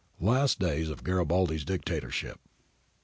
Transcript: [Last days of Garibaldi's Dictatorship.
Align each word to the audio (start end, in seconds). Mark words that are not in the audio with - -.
[Last 0.19 0.57
days 0.57 0.89
of 0.89 1.03
Garibaldi's 1.03 1.63
Dictatorship. 1.63 2.39